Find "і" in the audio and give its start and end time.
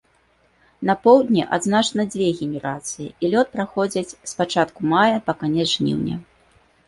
3.11-3.25